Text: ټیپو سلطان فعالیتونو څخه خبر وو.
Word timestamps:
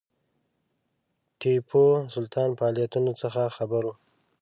ټیپو 1.39 1.83
سلطان 2.13 2.49
فعالیتونو 2.59 3.11
څخه 3.21 3.41
خبر 3.57 3.81
وو. 3.87 3.93